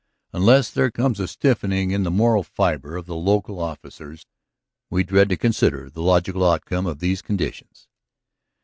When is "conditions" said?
7.21-7.87